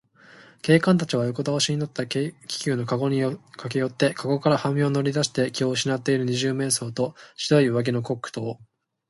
[0.63, 8.59] 警官たちは横だおしになった軽気球のかごにかけよって、かごから半身を乗りだして気をうしなっている二十面相と、白い上着のコックとを、